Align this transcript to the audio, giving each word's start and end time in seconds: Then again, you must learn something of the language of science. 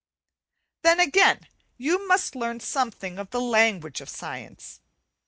Then 0.81 0.99
again, 0.99 1.41
you 1.77 2.07
must 2.07 2.33
learn 2.35 2.59
something 2.59 3.19
of 3.19 3.29
the 3.29 3.39
language 3.39 4.01
of 4.01 4.09
science. 4.09 4.81